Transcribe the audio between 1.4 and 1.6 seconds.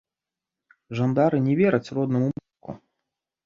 не